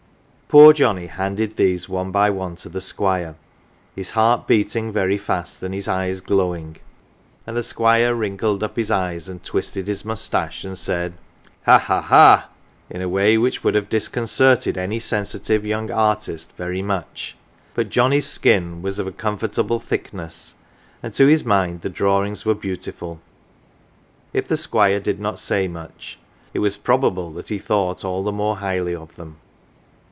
Poor 0.53 0.73
Johnnie 0.73 1.07
handed 1.07 1.55
these 1.55 1.87
one 1.87 2.11
by 2.11 2.29
one 2.29 2.57
to 2.57 2.67
the 2.67 2.81
Squire, 2.81 3.35
his 3.95 4.11
heart 4.11 4.47
beating 4.47 4.91
very 4.91 5.17
fast 5.17 5.63
and 5.63 5.73
his 5.73 5.87
eyes 5.87 6.19
glowing; 6.19 6.75
and 7.47 7.55
the 7.55 7.63
Squire 7.63 8.13
wrinkled 8.13 8.61
up 8.61 8.75
his 8.75 8.91
eyes 8.91 9.29
and 9.29 9.41
twisted 9.45 9.87
his 9.87 10.03
mous 10.03 10.27
tache, 10.27 10.65
and 10.65 10.77
said" 10.77 11.13
Ha! 11.67 11.79
ha! 11.79 12.01
ha!" 12.01 12.49
in 12.89 13.01
a 13.01 13.07
way 13.07 13.37
which 13.37 13.63
would 13.63 13.75
have 13.75 13.87
disconcerted 13.87 14.77
any 14.77 14.99
sensitive 14.99 15.65
young 15.65 15.89
artist 15.89 16.51
very 16.57 16.81
much. 16.81 17.37
But 17.73 17.87
Johnnie's 17.87 18.27
skin 18.27 18.81
was 18.81 18.99
of 18.99 19.07
a 19.07 19.11
comfortable 19.13 19.79
thickness, 19.79 20.55
and 21.01 21.13
to 21.13 21.27
his 21.27 21.45
mind 21.45 21.79
the 21.79 21.89
drawings 21.89 22.43
were 22.43 22.55
beautiful; 22.55 23.21
if 24.33 24.49
the 24.49 24.57
Squire 24.57 24.99
did 24.99 25.17
not 25.21 25.39
say 25.39 25.69
much, 25.69 26.19
it 26.53 26.59
was 26.59 26.75
probable 26.75 27.31
that 27.35 27.47
he 27.47 27.57
thought 27.57 28.03
all. 28.03 28.21
the 28.21 28.33
more 28.33 28.57
highly 28.57 28.93
of 28.93 29.15
them. 29.15 29.37